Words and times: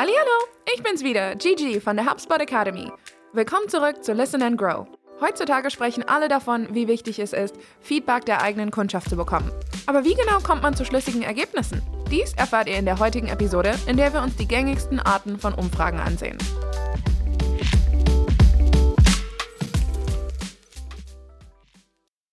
Hallo, 0.00 0.12
ich 0.72 0.80
bin's 0.80 1.02
wieder, 1.02 1.34
Gigi 1.34 1.80
von 1.80 1.96
der 1.96 2.08
HubSpot 2.08 2.40
Academy. 2.40 2.88
Willkommen 3.32 3.68
zurück 3.68 4.04
zu 4.04 4.12
Listen 4.12 4.42
and 4.42 4.56
Grow. 4.56 4.86
Heutzutage 5.20 5.72
sprechen 5.72 6.04
alle 6.04 6.28
davon, 6.28 6.72
wie 6.72 6.86
wichtig 6.86 7.18
es 7.18 7.32
ist, 7.32 7.56
Feedback 7.80 8.24
der 8.24 8.40
eigenen 8.40 8.70
Kundschaft 8.70 9.10
zu 9.10 9.16
bekommen. 9.16 9.50
Aber 9.86 10.04
wie 10.04 10.14
genau 10.14 10.38
kommt 10.38 10.62
man 10.62 10.76
zu 10.76 10.84
schlüssigen 10.84 11.22
Ergebnissen? 11.22 11.82
Dies 12.12 12.32
erfahrt 12.34 12.68
ihr 12.68 12.76
in 12.76 12.84
der 12.84 13.00
heutigen 13.00 13.26
Episode, 13.26 13.74
in 13.88 13.96
der 13.96 14.12
wir 14.12 14.22
uns 14.22 14.36
die 14.36 14.46
gängigsten 14.46 15.00
Arten 15.00 15.36
von 15.36 15.52
Umfragen 15.52 15.98
ansehen. 15.98 16.38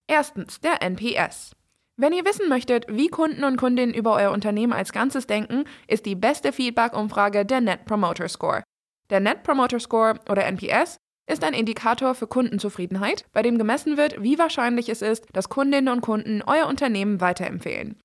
Erstens 0.06 0.60
der 0.62 0.84
NPS. 0.84 1.56
Wenn 1.98 2.12
ihr 2.12 2.26
wissen 2.26 2.50
möchtet, 2.50 2.86
wie 2.90 3.08
Kunden 3.08 3.46
und 3.46 3.56
Kundinnen 3.56 3.94
über 3.94 4.16
euer 4.16 4.32
Unternehmen 4.32 4.74
als 4.74 4.92
Ganzes 4.92 5.28
denken, 5.28 5.64
ist 5.88 6.06
die 6.06 6.16
beste 6.16 6.52
Feedback-Umfrage 6.52 7.46
der 7.46 7.62
Net 7.62 7.86
Promoter 7.86 8.28
Score. 8.28 8.64
Der 9.10 9.22
Net 9.22 9.44
Promoter 9.44 9.80
Score 9.80 10.20
oder 10.30 10.46
NPS 10.46 10.98
ist 11.26 11.44
ein 11.46 11.54
Indikator 11.54 12.14
für 12.14 12.28
Kundenzufriedenheit, 12.28 13.24
bei 13.32 13.42
dem 13.42 13.58
gemessen 13.58 13.96
wird, 13.96 14.22
wie 14.22 14.38
wahrscheinlich 14.38 14.90
es 14.90 15.02
ist, 15.02 15.26
dass 15.32 15.48
Kundinnen 15.48 15.88
und 15.88 16.02
Kunden 16.02 16.44
euer 16.46 16.68
Unternehmen 16.68 17.22
weiterempfehlen. 17.22 17.98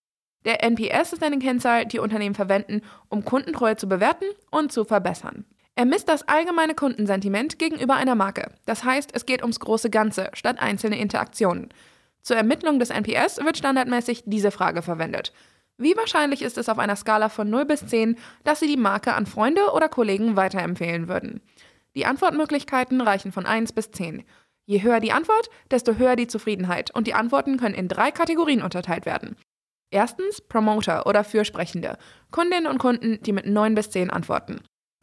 Der 0.44 0.62
NPS 0.62 1.12
ist 1.14 1.22
eine 1.24 1.40
Kennzahl, 1.40 1.84
die 1.84 1.98
Unternehmen 1.98 2.36
verwenden, 2.36 2.82
um 3.08 3.24
Kundentreue 3.24 3.76
zu 3.76 3.88
bewerten 3.88 4.26
und 4.52 4.70
zu 4.70 4.84
verbessern. 4.84 5.44
Er 5.74 5.84
misst 5.84 6.08
das 6.08 6.28
allgemeine 6.28 6.74
Kundensentiment 6.74 7.58
gegenüber 7.58 7.94
einer 7.94 8.14
Marke. 8.14 8.52
Das 8.66 8.84
heißt, 8.84 9.10
es 9.14 9.26
geht 9.26 9.42
ums 9.42 9.60
große 9.60 9.90
Ganze 9.90 10.30
statt 10.32 10.60
einzelne 10.60 10.98
Interaktionen. 10.98 11.70
Zur 12.22 12.36
Ermittlung 12.36 12.78
des 12.78 12.90
NPS 12.90 13.38
wird 13.38 13.56
standardmäßig 13.56 14.24
diese 14.26 14.50
Frage 14.50 14.82
verwendet. 14.82 15.32
Wie 15.78 15.96
wahrscheinlich 15.96 16.42
ist 16.42 16.58
es 16.58 16.68
auf 16.68 16.78
einer 16.78 16.96
Skala 16.96 17.30
von 17.30 17.48
0 17.48 17.64
bis 17.64 17.86
10, 17.86 18.18
dass 18.44 18.60
Sie 18.60 18.66
die 18.66 18.76
Marke 18.76 19.14
an 19.14 19.24
Freunde 19.24 19.70
oder 19.72 19.88
Kollegen 19.88 20.36
weiterempfehlen 20.36 21.08
würden? 21.08 21.40
Die 21.94 22.04
Antwortmöglichkeiten 22.04 23.00
reichen 23.00 23.32
von 23.32 23.46
1 23.46 23.72
bis 23.72 23.90
10. 23.90 24.24
Je 24.66 24.82
höher 24.82 25.00
die 25.00 25.12
Antwort, 25.12 25.48
desto 25.70 25.94
höher 25.94 26.16
die 26.16 26.28
Zufriedenheit 26.28 26.94
und 26.94 27.06
die 27.06 27.14
Antworten 27.14 27.56
können 27.56 27.74
in 27.74 27.88
drei 27.88 28.10
Kategorien 28.10 28.62
unterteilt 28.62 29.06
werden. 29.06 29.36
Erstens 29.90 30.40
Promoter 30.40 31.06
oder 31.06 31.24
Fürsprechende, 31.24 31.96
Kundinnen 32.30 32.68
und 32.68 32.78
Kunden, 32.78 33.20
die 33.22 33.32
mit 33.32 33.46
9 33.46 33.74
bis 33.74 33.90
10 33.90 34.10
antworten. 34.10 34.60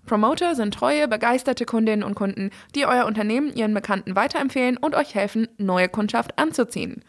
Promoter 0.07 0.55
sind 0.55 0.73
treue, 0.73 1.07
begeisterte 1.07 1.65
Kundinnen 1.65 2.03
und 2.03 2.15
Kunden, 2.15 2.49
die 2.73 2.85
euer 2.85 3.05
Unternehmen 3.05 3.53
ihren 3.53 3.73
Bekannten 3.73 4.15
weiterempfehlen 4.15 4.77
und 4.77 4.95
euch 4.95 5.13
helfen, 5.13 5.47
neue 5.57 5.89
Kundschaft 5.89 6.39
anzuziehen. 6.39 7.03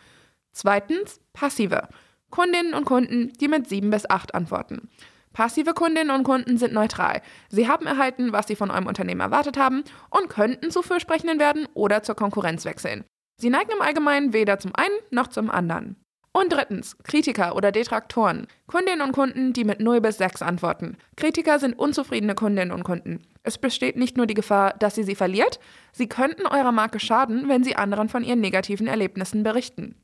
Zweitens, 0.52 1.20
passive. 1.32 1.88
Kundinnen 2.30 2.74
und 2.74 2.84
Kunden, 2.84 3.32
die 3.40 3.48
mit 3.48 3.68
7 3.68 3.88
bis 3.88 4.10
8 4.10 4.34
antworten. 4.34 4.88
Passive 5.32 5.72
Kundinnen 5.74 6.10
und 6.10 6.24
Kunden 6.24 6.58
sind 6.58 6.74
neutral. 6.74 7.22
Sie 7.48 7.68
haben 7.68 7.86
erhalten, 7.86 8.32
was 8.32 8.48
sie 8.48 8.56
von 8.56 8.70
eurem 8.70 8.86
Unternehmen 8.86 9.20
erwartet 9.20 9.56
haben 9.56 9.84
und 10.10 10.28
könnten 10.28 10.72
zu 10.72 10.82
Fürsprechenden 10.82 11.38
werden 11.38 11.68
oder 11.74 12.02
zur 12.02 12.16
Konkurrenz 12.16 12.64
wechseln. 12.64 13.04
Sie 13.40 13.50
neigen 13.50 13.70
im 13.70 13.82
Allgemeinen 13.82 14.32
weder 14.32 14.58
zum 14.58 14.74
einen 14.74 14.96
noch 15.10 15.28
zum 15.28 15.50
anderen. 15.50 15.96
Und 16.40 16.52
drittens, 16.52 16.96
Kritiker 17.02 17.56
oder 17.56 17.72
Detraktoren. 17.72 18.46
Kundinnen 18.68 19.00
und 19.00 19.10
Kunden, 19.10 19.52
die 19.52 19.64
mit 19.64 19.80
0 19.80 20.00
bis 20.00 20.18
6 20.18 20.40
antworten. 20.42 20.96
Kritiker 21.16 21.58
sind 21.58 21.76
unzufriedene 21.76 22.36
Kundinnen 22.36 22.70
und 22.70 22.84
Kunden. 22.84 23.26
Es 23.42 23.58
besteht 23.58 23.96
nicht 23.96 24.16
nur 24.16 24.26
die 24.26 24.34
Gefahr, 24.34 24.74
dass 24.78 24.94
sie 24.94 25.02
sie 25.02 25.16
verliert, 25.16 25.58
sie 25.90 26.08
könnten 26.08 26.46
eurer 26.46 26.70
Marke 26.70 27.00
schaden, 27.00 27.48
wenn 27.48 27.64
sie 27.64 27.74
anderen 27.74 28.08
von 28.08 28.22
ihren 28.22 28.40
negativen 28.40 28.86
Erlebnissen 28.86 29.42
berichten. 29.42 29.96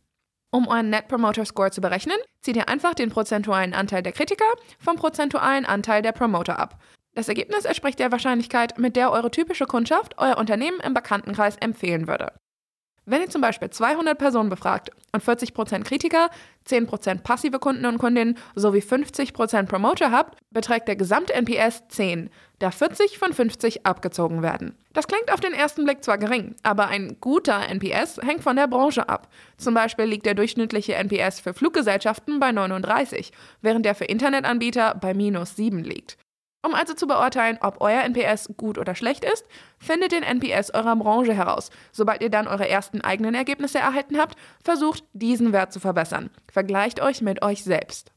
Um 0.50 0.66
euren 0.66 0.90
Net 0.90 1.06
Promoter 1.06 1.44
Score 1.44 1.70
zu 1.70 1.80
berechnen, 1.80 2.18
zieht 2.42 2.56
ihr 2.56 2.68
einfach 2.68 2.94
den 2.94 3.10
prozentualen 3.10 3.72
Anteil 3.72 4.02
der 4.02 4.12
Kritiker 4.12 4.50
vom 4.80 4.96
prozentualen 4.96 5.64
Anteil 5.64 6.02
der 6.02 6.12
Promoter 6.12 6.58
ab. 6.58 6.82
Das 7.14 7.28
Ergebnis 7.28 7.64
entspricht 7.64 8.00
der 8.00 8.10
Wahrscheinlichkeit, 8.10 8.77
mit 8.77 8.96
der 8.96 9.12
eure 9.12 9.30
typische 9.30 9.66
Kundschaft 9.66 10.18
euer 10.18 10.38
Unternehmen 10.38 10.80
im 10.80 10.94
Bekanntenkreis 10.94 11.56
empfehlen 11.58 12.08
würde. 12.08 12.32
Wenn 13.06 13.20
ihr 13.20 13.28
zum 13.28 13.42
Beispiel 13.42 13.69
200 13.69 14.17
Personen 14.17 14.48
befragt 14.48 14.90
und 15.12 15.23
40% 15.23 15.83
Kritiker, 15.84 16.30
10% 16.67 17.23
passive 17.23 17.58
Kunden 17.58 17.84
und 17.84 17.98
Kundinnen 17.98 18.39
sowie 18.55 18.78
50% 18.78 19.67
Promoter 19.67 20.11
habt, 20.11 20.39
beträgt 20.51 20.89
der 20.89 20.96
gesamte 20.96 21.34
NPS 21.34 21.86
10, 21.89 22.30
da 22.61 22.70
40 22.70 23.18
von 23.18 23.34
50 23.34 23.84
abgezogen 23.84 24.42
werden. 24.42 24.74
Das 24.95 25.06
klingt 25.06 25.30
auf 25.30 25.40
den 25.40 25.52
ersten 25.52 25.84
Blick 25.84 26.02
zwar 26.02 26.17
gering, 26.17 26.55
aber 26.62 26.89
ein 26.89 27.18
guter 27.20 27.68
NPS 27.68 28.20
hängt 28.23 28.42
von 28.42 28.56
der 28.56 28.68
Branche 28.68 29.07
ab. 29.07 29.28
Zum 29.58 29.74
Beispiel 29.74 30.07
liegt 30.07 30.24
der 30.24 30.34
durchschnittliche 30.34 30.95
NPS 30.95 31.40
für 31.40 31.52
Fluggesellschaften 31.52 32.40
bei 32.40 32.52
39, 32.52 33.33
während 33.61 33.84
der 33.84 33.95
für 33.95 34.07
Internetanbieter 34.07 34.95
bei 34.95 35.12
minus 35.12 35.57
7 35.57 35.84
liegt. 35.84 36.17
Um 36.64 36.75
also 36.75 36.95
zu 36.95 37.07
beurteilen, 37.07 37.58
ob 37.61 37.83
euer 37.83 38.01
NPS 38.05 38.48
gut 38.57 38.79
oder 38.79 38.95
schlecht 38.95 39.23
ist, 39.23 39.45
findet 39.79 40.13
den 40.13 40.23
NPS 40.23 40.73
eurer 40.73 40.97
Branche 40.97 41.35
heraus. 41.35 41.70
Sobald 41.92 42.23
ihr 42.23 42.30
dann 42.30 42.48
eure 42.48 42.67
ersten 42.67 43.02
eigenen 43.02 43.35
Ergebnisse 43.35 43.79
erhalten 43.79 44.19
habt, 44.19 44.39
versucht, 44.64 45.05
diesen 45.13 45.52
Wert 45.52 45.75
zu 45.75 45.80
verbessern. 45.80 46.30
Vergleicht 46.51 47.02
euch 47.02 47.20
mit 47.20 47.42
euch 47.42 47.63
selbst. 47.64 48.13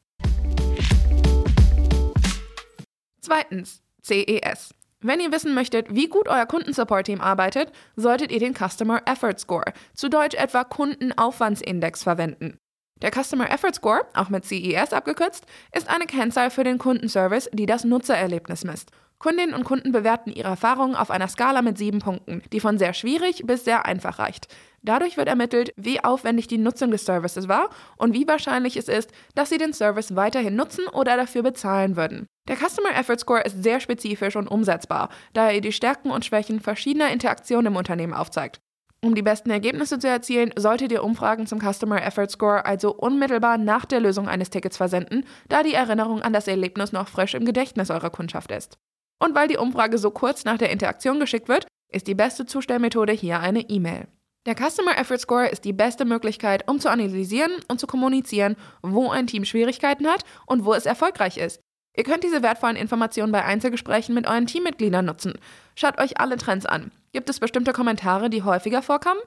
Zweitens, 3.19 3.81
CES. 4.01 4.73
Wenn 5.01 5.19
ihr 5.19 5.33
wissen 5.33 5.53
möchtet, 5.53 5.93
wie 5.93 6.07
gut 6.07 6.29
euer 6.29 6.45
Kundensupport-Team 6.45 7.19
arbeitet, 7.19 7.73
solltet 7.97 8.31
ihr 8.31 8.39
den 8.39 8.55
Customer 8.55 9.01
Effort 9.05 9.39
Score, 9.39 9.73
zu 9.93 10.09
Deutsch 10.09 10.35
etwa 10.35 10.63
Kundenaufwandsindex, 10.63 12.03
verwenden. 12.03 12.57
Der 13.01 13.11
Customer 13.11 13.51
Effort 13.51 13.73
Score, 13.73 14.05
auch 14.13 14.29
mit 14.29 14.45
CES 14.45 14.93
abgekürzt, 14.93 15.45
ist 15.75 15.89
eine 15.89 16.05
Kennzahl 16.05 16.49
für 16.49 16.63
den 16.63 16.77
Kundenservice, 16.77 17.49
die 17.53 17.65
das 17.65 17.83
Nutzererlebnis 17.83 18.63
misst. 18.63 18.91
Kundinnen 19.19 19.55
und 19.55 19.63
Kunden 19.63 19.91
bewerten 19.91 20.31
ihre 20.31 20.49
Erfahrungen 20.49 20.95
auf 20.95 21.09
einer 21.09 21.27
Skala 21.27 21.63
mit 21.63 21.77
sieben 21.77 21.99
Punkten, 21.99 22.43
die 22.51 22.59
von 22.59 22.77
sehr 22.77 22.93
schwierig 22.93 23.43
bis 23.45 23.65
sehr 23.65 23.85
einfach 23.85 24.19
reicht. 24.19 24.47
Dadurch 24.83 25.17
wird 25.17 25.27
ermittelt, 25.27 25.73
wie 25.75 26.03
aufwendig 26.03 26.47
die 26.47 26.59
Nutzung 26.59 26.91
des 26.91 27.05
Services 27.05 27.47
war 27.47 27.69
und 27.97 28.13
wie 28.13 28.27
wahrscheinlich 28.27 28.77
es 28.77 28.87
ist, 28.87 29.11
dass 29.33 29.49
sie 29.49 29.57
den 29.57 29.73
Service 29.73 30.15
weiterhin 30.15 30.55
nutzen 30.55 30.87
oder 30.87 31.17
dafür 31.17 31.41
bezahlen 31.41 31.95
würden. 31.97 32.27
Der 32.47 32.55
Customer 32.55 32.95
Effort 32.95 33.17
Score 33.17 33.41
ist 33.41 33.63
sehr 33.63 33.79
spezifisch 33.79 34.35
und 34.35 34.47
umsetzbar, 34.47 35.09
da 35.33 35.49
er 35.49 35.61
die 35.61 35.71
Stärken 35.71 36.11
und 36.11 36.23
Schwächen 36.23 36.59
verschiedener 36.59 37.11
Interaktionen 37.11 37.73
im 37.73 37.75
Unternehmen 37.75 38.13
aufzeigt. 38.13 38.61
Um 39.03 39.13
die 39.13 39.21
besten 39.21 39.51
Ergebnisse 39.51 39.99
zu 39.99 40.07
erzielen, 40.07 40.51
solltet 40.57 40.91
ihr 40.91 41.03
Umfragen 41.03 41.45
zum 41.45 41.59
Customer 41.59 42.03
Effort 42.03 42.29
Score 42.29 42.65
also 42.65 42.93
unmittelbar 42.93 43.57
nach 43.57 43.85
der 43.85 43.99
Lösung 43.99 44.27
eines 44.27 44.49
Tickets 44.49 44.77
versenden, 44.77 45.23
da 45.49 45.61
die 45.61 45.75
Erinnerung 45.75 46.21
an 46.21 46.33
das 46.33 46.47
Erlebnis 46.47 46.91
noch 46.91 47.07
frisch 47.07 47.35
im 47.35 47.45
Gedächtnis 47.45 47.91
eurer 47.91 48.09
Kundschaft 48.09 48.51
ist. 48.51 48.79
Und 49.19 49.35
weil 49.35 49.47
die 49.47 49.57
Umfrage 49.57 49.97
so 49.97 50.09
kurz 50.11 50.45
nach 50.45 50.57
der 50.57 50.71
Interaktion 50.71 51.19
geschickt 51.19 51.47
wird, 51.47 51.67
ist 51.91 52.07
die 52.07 52.15
beste 52.15 52.45
Zustellmethode 52.45 53.13
hier 53.13 53.39
eine 53.39 53.61
E-Mail. 53.61 54.07
Der 54.47 54.55
Customer 54.55 54.97
Effort 54.97 55.19
Score 55.19 55.47
ist 55.47 55.65
die 55.65 55.73
beste 55.73 56.05
Möglichkeit, 56.05 56.67
um 56.69 56.79
zu 56.79 56.89
analysieren 56.89 57.51
und 57.67 57.79
zu 57.79 57.87
kommunizieren, 57.87 58.55
wo 58.81 59.09
ein 59.09 59.27
Team 59.27 59.45
Schwierigkeiten 59.45 60.07
hat 60.07 60.23
und 60.45 60.65
wo 60.65 60.73
es 60.73 60.85
erfolgreich 60.85 61.37
ist. 61.37 61.61
Ihr 61.97 62.03
könnt 62.03 62.23
diese 62.23 62.43
wertvollen 62.43 62.75
Informationen 62.75 63.31
bei 63.31 63.43
Einzelgesprächen 63.43 64.13
mit 64.13 64.27
euren 64.27 64.45
Teammitgliedern 64.45 65.03
nutzen. 65.03 65.33
Schaut 65.75 65.97
euch 65.97 66.19
alle 66.19 66.37
Trends 66.37 66.67
an. 66.67 66.91
Gibt 67.11 67.27
es 67.27 67.39
bestimmte 67.39 67.73
Kommentare, 67.73 68.29
die 68.29 68.43
häufiger 68.43 68.83
vorkommen? 68.83 69.19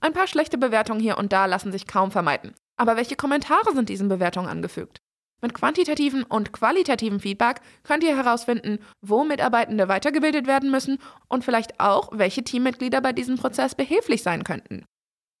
Ein 0.00 0.12
paar 0.12 0.26
schlechte 0.26 0.58
Bewertungen 0.58 1.00
hier 1.00 1.16
und 1.16 1.32
da 1.32 1.46
lassen 1.46 1.72
sich 1.72 1.86
kaum 1.86 2.10
vermeiden. 2.10 2.54
Aber 2.76 2.96
welche 2.96 3.16
Kommentare 3.16 3.72
sind 3.74 3.88
diesen 3.88 4.08
Bewertungen 4.08 4.46
angefügt? 4.46 4.98
Mit 5.40 5.54
quantitativen 5.54 6.22
und 6.22 6.52
qualitativen 6.52 7.18
Feedback 7.18 7.62
könnt 7.82 8.04
ihr 8.04 8.14
herausfinden, 8.14 8.78
wo 9.00 9.24
Mitarbeitende 9.24 9.88
weitergebildet 9.88 10.46
werden 10.46 10.70
müssen 10.70 10.98
und 11.28 11.44
vielleicht 11.44 11.80
auch, 11.80 12.10
welche 12.12 12.44
Teammitglieder 12.44 13.00
bei 13.00 13.12
diesem 13.12 13.38
Prozess 13.38 13.74
behilflich 13.74 14.22
sein 14.22 14.44
könnten. 14.44 14.84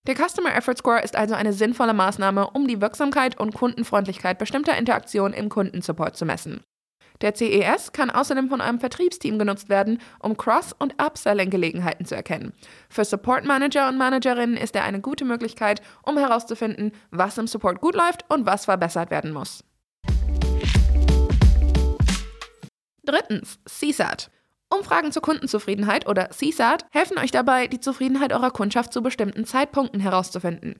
Der 0.06 0.16
Customer 0.16 0.54
Effort 0.54 0.76
Score 0.78 1.02
ist 1.02 1.16
also 1.16 1.34
eine 1.34 1.52
sinnvolle 1.52 1.92
Maßnahme, 1.92 2.48
um 2.50 2.66
die 2.66 2.80
Wirksamkeit 2.80 3.38
und 3.38 3.52
Kundenfreundlichkeit 3.52 4.38
bestimmter 4.38 4.78
Interaktionen 4.78 5.34
im 5.34 5.50
Kundensupport 5.50 6.16
zu 6.16 6.24
messen. 6.24 6.62
Der 7.20 7.34
CES 7.34 7.92
kann 7.92 8.10
außerdem 8.10 8.48
von 8.48 8.60
einem 8.60 8.78
Vertriebsteam 8.78 9.38
genutzt 9.38 9.68
werden, 9.68 10.00
um 10.20 10.36
Cross- 10.36 10.74
und 10.78 10.94
Upselling-Gelegenheiten 11.02 12.04
zu 12.04 12.14
erkennen. 12.14 12.52
Für 12.88 13.04
Support 13.04 13.44
Manager 13.44 13.88
und 13.88 13.98
Managerinnen 13.98 14.56
ist 14.56 14.76
er 14.76 14.84
eine 14.84 15.00
gute 15.00 15.24
Möglichkeit, 15.24 15.82
um 16.02 16.16
herauszufinden, 16.16 16.92
was 17.10 17.38
im 17.38 17.46
Support 17.46 17.80
gut 17.80 17.94
läuft 17.94 18.24
und 18.28 18.46
was 18.46 18.66
verbessert 18.66 19.10
werden 19.10 19.32
muss. 19.32 19.64
Drittens, 23.04 23.58
CSAT. 23.64 24.30
Umfragen 24.70 25.12
zur 25.12 25.22
Kundenzufriedenheit 25.22 26.06
oder 26.06 26.28
CSAT 26.28 26.84
helfen 26.90 27.18
euch 27.18 27.30
dabei, 27.30 27.66
die 27.66 27.80
Zufriedenheit 27.80 28.34
eurer 28.34 28.50
Kundschaft 28.50 28.92
zu 28.92 29.02
bestimmten 29.02 29.46
Zeitpunkten 29.46 29.98
herauszufinden. 29.98 30.78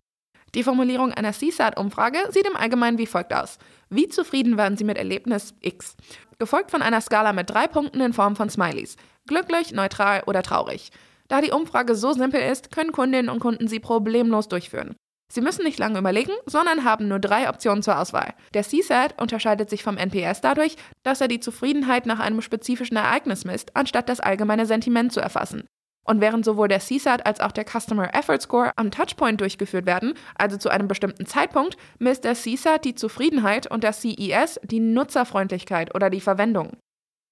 Die 0.54 0.62
Formulierung 0.62 1.12
einer 1.12 1.32
CSAT-Umfrage 1.32 2.18
sieht 2.30 2.46
im 2.46 2.56
Allgemeinen 2.56 2.98
wie 2.98 3.06
folgt 3.06 3.34
aus. 3.34 3.58
Wie 3.90 4.08
zufrieden 4.08 4.56
waren 4.56 4.76
Sie 4.76 4.84
mit 4.84 4.96
Erlebnis 4.96 5.54
X? 5.60 5.96
Gefolgt 6.38 6.70
von 6.70 6.82
einer 6.82 7.00
Skala 7.00 7.32
mit 7.32 7.50
drei 7.50 7.66
Punkten 7.66 8.00
in 8.00 8.12
Form 8.12 8.36
von 8.36 8.48
Smileys. 8.48 8.96
Glücklich, 9.26 9.72
neutral 9.72 10.22
oder 10.26 10.42
traurig. 10.42 10.90
Da 11.28 11.42
die 11.42 11.50
Umfrage 11.50 11.94
so 11.94 12.12
simpel 12.12 12.40
ist, 12.40 12.70
können 12.70 12.92
Kundinnen 12.92 13.28
und 13.28 13.40
Kunden 13.40 13.68
sie 13.68 13.80
problemlos 13.80 14.48
durchführen. 14.48 14.96
Sie 15.30 15.42
müssen 15.42 15.64
nicht 15.64 15.78
lange 15.78 15.98
überlegen, 15.98 16.32
sondern 16.46 16.84
haben 16.84 17.06
nur 17.06 17.18
drei 17.18 17.50
Optionen 17.50 17.82
zur 17.82 17.98
Auswahl. 17.98 18.32
Der 18.54 18.62
CSAT 18.62 19.20
unterscheidet 19.20 19.68
sich 19.68 19.82
vom 19.82 19.98
NPS 19.98 20.40
dadurch, 20.40 20.76
dass 21.02 21.20
er 21.20 21.28
die 21.28 21.40
Zufriedenheit 21.40 22.06
nach 22.06 22.18
einem 22.18 22.40
spezifischen 22.40 22.96
Ereignis 22.96 23.44
misst, 23.44 23.76
anstatt 23.76 24.08
das 24.08 24.20
allgemeine 24.20 24.64
Sentiment 24.64 25.12
zu 25.12 25.20
erfassen. 25.20 25.68
Und 26.08 26.22
während 26.22 26.42
sowohl 26.42 26.68
der 26.68 26.80
CSAT 26.80 27.26
als 27.26 27.40
auch 27.40 27.52
der 27.52 27.66
Customer 27.66 28.14
Effort 28.14 28.40
Score 28.40 28.72
am 28.76 28.90
Touchpoint 28.90 29.42
durchgeführt 29.42 29.84
werden, 29.84 30.14
also 30.36 30.56
zu 30.56 30.70
einem 30.70 30.88
bestimmten 30.88 31.26
Zeitpunkt, 31.26 31.76
misst 31.98 32.24
der 32.24 32.34
CSAT 32.34 32.86
die 32.86 32.94
Zufriedenheit 32.94 33.70
und 33.70 33.84
der 33.84 33.92
CES 33.92 34.58
die 34.62 34.80
Nutzerfreundlichkeit 34.80 35.94
oder 35.94 36.08
die 36.08 36.22
Verwendung. 36.22 36.78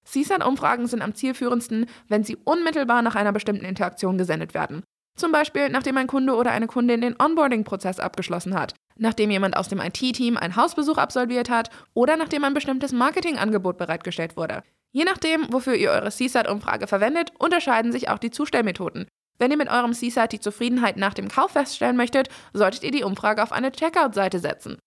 CSAT-Umfragen 0.05 0.85
sind 0.85 1.01
am 1.01 1.15
zielführendsten, 1.15 1.87
wenn 2.07 2.23
sie 2.23 2.37
unmittelbar 2.37 3.01
nach 3.01 3.15
einer 3.15 3.31
bestimmten 3.31 3.65
Interaktion 3.65 4.19
gesendet 4.19 4.53
werden. 4.53 4.83
Zum 5.17 5.31
Beispiel, 5.31 5.69
nachdem 5.69 5.97
ein 5.97 6.05
Kunde 6.05 6.35
oder 6.35 6.51
eine 6.51 6.67
Kundin 6.67 7.01
den 7.01 7.15
Onboarding-Prozess 7.19 7.99
abgeschlossen 7.99 8.53
hat, 8.53 8.75
nachdem 8.95 9.31
jemand 9.31 9.57
aus 9.57 9.69
dem 9.69 9.81
IT-Team 9.81 10.37
einen 10.37 10.55
Hausbesuch 10.55 10.99
absolviert 10.99 11.49
hat 11.49 11.71
oder 11.95 12.15
nachdem 12.15 12.43
ein 12.43 12.53
bestimmtes 12.53 12.91
Marketingangebot 12.93 13.79
bereitgestellt 13.79 14.37
wurde. 14.37 14.61
Je 14.93 15.03
nachdem, 15.03 15.51
wofür 15.51 15.75
ihr 15.75 15.91
eure 15.91 16.09
CSAT-Umfrage 16.09 16.87
verwendet, 16.87 17.31
unterscheiden 17.37 17.91
sich 17.91 18.09
auch 18.09 18.19
die 18.19 18.31
Zustellmethoden. 18.31 19.07
Wenn 19.39 19.51
ihr 19.51 19.57
mit 19.57 19.69
eurem 19.69 19.93
CSAT 19.93 20.31
die 20.31 20.39
Zufriedenheit 20.39 20.97
nach 20.97 21.13
dem 21.13 21.27
Kauf 21.27 21.51
feststellen 21.51 21.97
möchtet, 21.97 22.29
solltet 22.53 22.83
ihr 22.83 22.91
die 22.91 23.03
Umfrage 23.03 23.43
auf 23.43 23.51
eine 23.51 23.71
Checkout-Seite 23.71 24.39
setzen. 24.39 24.79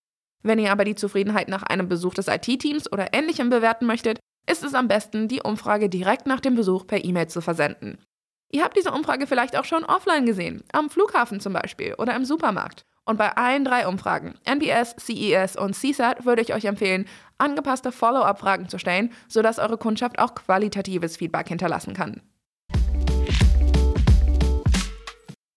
Wenn 0.43 0.59
ihr 0.59 0.71
aber 0.71 0.85
die 0.85 0.95
Zufriedenheit 0.95 1.47
nach 1.47 1.63
einem 1.63 1.87
Besuch 1.87 2.13
des 2.13 2.27
IT-Teams 2.27 2.91
oder 2.91 3.13
ähnlichem 3.13 3.49
bewerten 3.49 3.85
möchtet, 3.85 4.19
ist 4.49 4.63
es 4.63 4.73
am 4.73 4.87
besten, 4.87 5.27
die 5.27 5.41
Umfrage 5.41 5.87
direkt 5.87 6.25
nach 6.25 6.39
dem 6.39 6.55
Besuch 6.55 6.87
per 6.87 7.03
E-Mail 7.03 7.27
zu 7.27 7.41
versenden. 7.41 8.03
Ihr 8.51 8.63
habt 8.63 8.75
diese 8.75 8.91
Umfrage 8.91 9.27
vielleicht 9.27 9.55
auch 9.55 9.65
schon 9.65 9.85
offline 9.85 10.25
gesehen, 10.25 10.63
am 10.73 10.89
Flughafen 10.89 11.39
zum 11.39 11.53
Beispiel 11.53 11.93
oder 11.97 12.15
im 12.15 12.25
Supermarkt. 12.25 12.83
Und 13.05 13.17
bei 13.17 13.35
allen 13.35 13.65
drei 13.65 13.87
Umfragen, 13.87 14.35
NPS, 14.45 14.95
CES 14.99 15.55
und 15.55 15.75
CSAT, 15.75 16.23
würde 16.25 16.41
ich 16.41 16.53
euch 16.53 16.65
empfehlen, 16.65 17.07
angepasste 17.39 17.91
Follow-up-Fragen 17.91 18.69
zu 18.69 18.77
stellen, 18.77 19.11
sodass 19.27 19.57
eure 19.57 19.77
Kundschaft 19.77 20.19
auch 20.19 20.35
qualitatives 20.35 21.17
Feedback 21.17 21.47
hinterlassen 21.47 21.93
kann. 21.93 22.21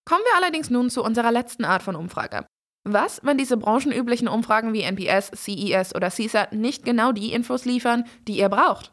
Kommen 0.07 0.23
wir 0.25 0.37
allerdings 0.37 0.71
nun 0.71 0.91
zu 0.91 1.03
unserer 1.03 1.33
letzten 1.33 1.65
Art 1.65 1.83
von 1.83 1.97
Umfrage. 1.97 2.47
Was, 2.87 3.21
wenn 3.25 3.39
diese 3.39 3.57
branchenüblichen 3.57 4.29
Umfragen 4.29 4.73
wie 4.73 4.83
NPS, 4.83 5.31
CES 5.35 5.95
oder 5.95 6.11
CSAT 6.11 6.53
nicht 6.53 6.85
genau 6.85 7.13
die 7.13 7.33
Infos 7.33 7.65
liefern, 7.65 8.05
die 8.27 8.39
ihr 8.39 8.49
braucht? 8.49 8.93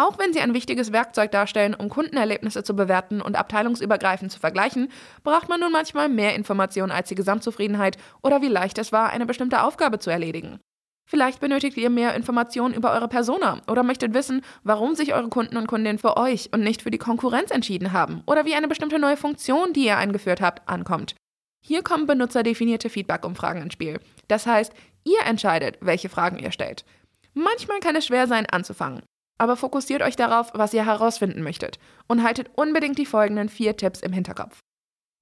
Auch 0.00 0.18
wenn 0.18 0.32
sie 0.32 0.40
ein 0.40 0.54
wichtiges 0.54 0.92
Werkzeug 0.92 1.30
darstellen, 1.30 1.74
um 1.74 1.90
Kundenerlebnisse 1.90 2.62
zu 2.62 2.74
bewerten 2.74 3.20
und 3.20 3.36
abteilungsübergreifend 3.36 4.32
zu 4.32 4.40
vergleichen, 4.40 4.90
braucht 5.24 5.50
man 5.50 5.60
nun 5.60 5.70
manchmal 5.70 6.08
mehr 6.08 6.34
Informationen 6.34 6.90
als 6.90 7.10
die 7.10 7.14
Gesamtzufriedenheit 7.14 7.98
oder 8.22 8.40
wie 8.40 8.48
leicht 8.48 8.78
es 8.78 8.92
war, 8.92 9.10
eine 9.10 9.26
bestimmte 9.26 9.62
Aufgabe 9.62 9.98
zu 9.98 10.08
erledigen. 10.08 10.58
Vielleicht 11.06 11.40
benötigt 11.40 11.76
ihr 11.76 11.90
mehr 11.90 12.14
Informationen 12.14 12.72
über 12.72 12.92
eure 12.92 13.08
Persona 13.08 13.60
oder 13.70 13.82
möchtet 13.82 14.14
wissen, 14.14 14.40
warum 14.62 14.94
sich 14.94 15.12
eure 15.12 15.28
Kunden 15.28 15.58
und 15.58 15.66
Kundinnen 15.66 15.98
für 15.98 16.16
euch 16.16 16.48
und 16.50 16.62
nicht 16.62 16.80
für 16.80 16.90
die 16.90 16.96
Konkurrenz 16.96 17.50
entschieden 17.50 17.92
haben 17.92 18.22
oder 18.24 18.46
wie 18.46 18.54
eine 18.54 18.68
bestimmte 18.68 18.98
neue 18.98 19.18
Funktion, 19.18 19.74
die 19.74 19.84
ihr 19.84 19.98
eingeführt 19.98 20.40
habt, 20.40 20.66
ankommt. 20.66 21.14
Hier 21.62 21.82
kommen 21.82 22.06
benutzerdefinierte 22.06 22.88
Feedback-Umfragen 22.88 23.60
ins 23.60 23.74
Spiel. 23.74 24.00
Das 24.28 24.46
heißt, 24.46 24.72
ihr 25.04 25.20
entscheidet, 25.26 25.76
welche 25.82 26.08
Fragen 26.08 26.38
ihr 26.38 26.52
stellt. 26.52 26.86
Manchmal 27.34 27.80
kann 27.80 27.96
es 27.96 28.06
schwer 28.06 28.26
sein, 28.26 28.46
anzufangen 28.46 29.02
aber 29.40 29.56
fokussiert 29.56 30.02
euch 30.02 30.16
darauf, 30.16 30.50
was 30.52 30.74
ihr 30.74 30.84
herausfinden 30.84 31.42
möchtet 31.42 31.78
und 32.06 32.22
haltet 32.22 32.50
unbedingt 32.56 32.98
die 32.98 33.06
folgenden 33.06 33.48
vier 33.48 33.74
Tipps 33.76 34.00
im 34.00 34.12
Hinterkopf. 34.12 34.58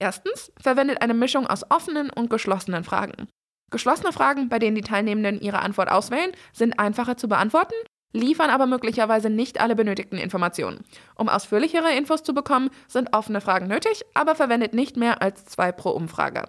Erstens, 0.00 0.52
verwendet 0.60 1.02
eine 1.02 1.14
Mischung 1.14 1.46
aus 1.46 1.70
offenen 1.70 2.10
und 2.10 2.28
geschlossenen 2.28 2.82
Fragen. 2.82 3.28
Geschlossene 3.70 4.12
Fragen, 4.12 4.48
bei 4.48 4.58
denen 4.58 4.74
die 4.74 4.82
Teilnehmenden 4.82 5.40
ihre 5.40 5.60
Antwort 5.60 5.90
auswählen, 5.90 6.32
sind 6.52 6.80
einfacher 6.80 7.16
zu 7.16 7.28
beantworten, 7.28 7.74
liefern 8.12 8.50
aber 8.50 8.66
möglicherweise 8.66 9.30
nicht 9.30 9.60
alle 9.60 9.76
benötigten 9.76 10.18
Informationen. 10.18 10.84
Um 11.14 11.28
ausführlichere 11.28 11.92
Infos 11.96 12.24
zu 12.24 12.34
bekommen, 12.34 12.70
sind 12.88 13.14
offene 13.14 13.40
Fragen 13.40 13.68
nötig, 13.68 14.04
aber 14.14 14.34
verwendet 14.34 14.74
nicht 14.74 14.96
mehr 14.96 15.22
als 15.22 15.44
zwei 15.44 15.70
pro 15.70 15.90
Umfrage. 15.90 16.48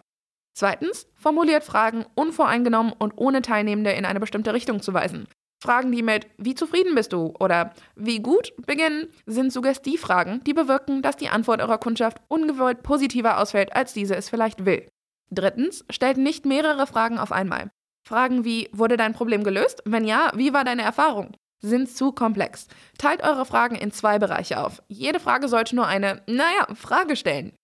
Zweitens, 0.57 1.07
formuliert 1.13 1.63
Fragen 1.63 2.06
unvoreingenommen 2.15 2.94
und 2.94 3.13
ohne 3.15 3.44
Teilnehmende 3.44 3.92
in 3.92 4.06
eine 4.06 4.19
bestimmte 4.19 4.54
Richtung 4.54 4.81
zu 4.81 4.94
weisen. 4.94 5.27
Fragen, 5.61 5.91
die 5.91 6.03
mit 6.03 6.27
Wie 6.38 6.56
zufrieden 6.56 6.95
bist 6.95 7.13
du 7.13 7.33
oder 7.39 7.73
Wie 7.95 8.19
gut 8.19 8.53
beginnen, 8.65 9.07
sind 9.25 9.51
Suggestivfragen, 9.51 10.44
die 10.45 10.53
bewirken, 10.53 11.01
dass 11.01 11.17
die 11.17 11.29
Antwort 11.29 11.61
eurer 11.61 11.77
Kundschaft 11.77 12.19
ungewollt 12.27 12.81
positiver 12.83 13.39
ausfällt, 13.39 13.75
als 13.75 13.94
diese 13.94 14.15
es 14.15 14.29
vielleicht 14.29 14.65
will. 14.65 14.88
Drittens, 15.31 15.85
stellt 15.89 16.17
nicht 16.17 16.45
mehrere 16.45 16.88
Fragen 16.88 17.19
auf 17.19 17.31
einmal. 17.31 17.69
Fragen 18.07 18.45
wie 18.45 18.69
Wurde 18.71 18.97
dein 18.97 19.13
Problem 19.13 19.44
gelöst? 19.44 19.83
Wenn 19.85 20.06
ja, 20.06 20.31
wie 20.33 20.53
war 20.53 20.63
deine 20.63 20.81
Erfahrung? 20.81 21.35
sind 21.62 21.89
zu 21.89 22.12
komplex. 22.12 22.67
Teilt 22.97 23.23
eure 23.23 23.45
Fragen 23.45 23.75
in 23.75 23.91
zwei 23.91 24.19
Bereiche 24.19 24.63
auf. 24.63 24.81
Jede 24.88 25.19
Frage 25.19 25.47
sollte 25.47 25.75
nur 25.75 25.88
eine, 25.88 26.21
naja, 26.27 26.67
Frage 26.73 27.15
stellen. 27.15 27.55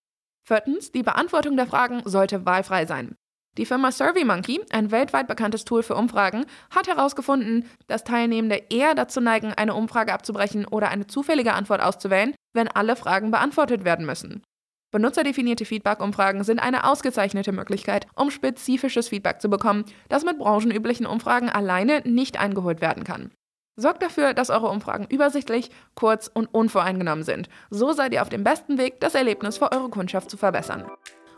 Viertens, 0.47 0.91
die 0.91 1.03
Beantwortung 1.03 1.55
der 1.55 1.67
Fragen 1.67 2.01
sollte 2.05 2.45
wahlfrei 2.45 2.85
sein. 2.85 3.15
Die 3.57 3.65
Firma 3.65 3.91
SurveyMonkey, 3.91 4.61
ein 4.71 4.91
weltweit 4.91 5.27
bekanntes 5.27 5.63
Tool 5.63 5.81
für 5.81 5.95
Umfragen, 5.95 6.45
hat 6.71 6.87
herausgefunden, 6.87 7.69
dass 7.87 8.03
Teilnehmende 8.03 8.63
eher 8.69 8.95
dazu 8.95 9.21
neigen, 9.21 9.53
eine 9.53 9.75
Umfrage 9.75 10.13
abzubrechen 10.13 10.65
oder 10.65 10.89
eine 10.89 11.07
zufällige 11.07 11.53
Antwort 11.53 11.81
auszuwählen, 11.81 12.35
wenn 12.53 12.67
alle 12.67 12.97
Fragen 12.97 13.31
beantwortet 13.31 13.85
werden 13.85 14.05
müssen. 14.05 14.43
Benutzerdefinierte 14.91 15.65
Feedback-Umfragen 15.65 16.43
sind 16.43 16.59
eine 16.59 16.83
ausgezeichnete 16.89 17.53
Möglichkeit, 17.53 18.07
um 18.15 18.29
spezifisches 18.29 19.07
Feedback 19.07 19.41
zu 19.41 19.49
bekommen, 19.49 19.85
das 20.09 20.25
mit 20.25 20.37
branchenüblichen 20.37 21.05
Umfragen 21.05 21.49
alleine 21.49 22.01
nicht 22.05 22.39
eingeholt 22.39 22.81
werden 22.81 23.03
kann. 23.03 23.31
Sorgt 23.77 24.03
dafür, 24.03 24.33
dass 24.33 24.49
eure 24.49 24.69
Umfragen 24.69 25.05
übersichtlich, 25.09 25.69
kurz 25.95 26.31
und 26.33 26.47
unvoreingenommen 26.53 27.25
sind. 27.25 27.49
So 27.69 27.91
seid 27.91 28.13
ihr 28.13 28.21
auf 28.21 28.29
dem 28.29 28.45
besten 28.45 28.77
Weg, 28.77 29.01
das 29.01 29.15
Erlebnis 29.15 29.57
für 29.57 29.71
eure 29.71 29.89
Kundschaft 29.89 30.29
zu 30.29 30.37
verbessern. 30.37 30.85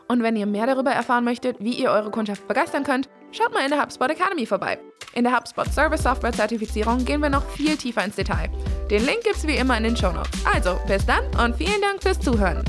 Und 0.08 0.24
wenn 0.24 0.36
ihr 0.36 0.46
mehr 0.46 0.66
darüber 0.66 0.92
erfahren 0.92 1.26
möchtet, 1.26 1.58
wie 1.60 1.74
ihr 1.74 1.92
eure 1.92 2.12
Kundschaft 2.12 2.48
begeistern 2.48 2.84
könnt, 2.84 3.10
schaut 3.32 3.54
mal 3.54 3.64
in 3.64 3.72
der 3.72 3.82
HubSpot 3.82 4.10
Academy 4.10 4.46
vorbei. 4.46 4.80
In 5.14 5.26
der 5.26 5.36
HubSpot 5.36 5.68
Service 5.68 6.04
Software 6.04 6.32
Zertifizierung 6.32 7.04
gehen 7.04 7.22
wir 7.22 7.30
noch 7.30 7.48
viel 7.50 7.76
tiefer 7.76 8.06
ins 8.06 8.16
Detail. 8.16 8.50
Den 8.90 9.06
Link 9.06 9.24
gibt's 9.24 9.46
wie 9.46 9.58
immer 9.58 9.78
in 9.78 9.84
den 9.84 9.98
Show 9.98 10.12
Notes. 10.12 10.32
Also, 10.46 10.80
bis 10.88 11.06
dann 11.06 11.24
und 11.44 11.56
vielen 11.56 11.82
Dank 11.82 12.02
fürs 12.02 12.20
Zuhören. 12.20 12.64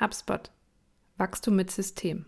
HubSpot. 0.00 0.50
Wachstum 1.16 1.56
mit 1.56 1.70
System. 1.70 2.26